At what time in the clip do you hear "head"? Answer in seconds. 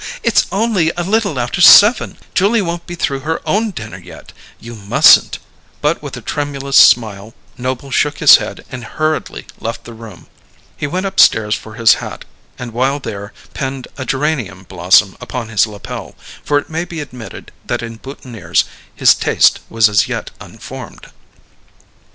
8.37-8.65